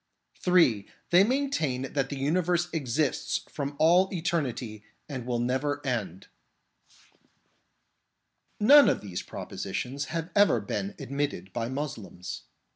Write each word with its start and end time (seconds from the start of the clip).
(3) 0.39 0.87
They 1.11 1.23
maintain 1.23 1.83
that 1.93 2.09
the 2.09 2.17
universe 2.17 2.69
exists 2.73 3.41
from 3.47 3.75
all 3.77 4.09
eternity 4.11 4.83
and 5.07 5.27
will 5.27 5.37
never 5.37 5.79
end. 5.85 6.25
3 6.89 7.11
34 8.57 8.67
MORAL 8.67 8.75
PHILOSOPHERS 8.75 8.75
None 8.75 8.89
of 8.89 9.01
these 9.01 9.21
propositions 9.21 10.05
have 10.05 10.31
ever 10.35 10.59
been 10.59 10.95
admitted 10.97 11.53
by 11.53 11.69
Moslems. 11.69 12.45